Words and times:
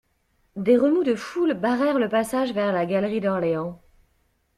Des 0.55 0.77
remous 0.77 1.03
de 1.03 1.13
foule 1.13 1.53
barrèrent 1.53 1.99
le 1.99 2.09
passage 2.09 2.53
vers 2.53 2.73
la 2.73 2.87
galerie 2.87 3.21
d'Orléans. 3.21 3.79